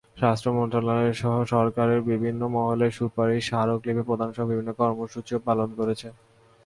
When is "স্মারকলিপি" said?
3.49-4.03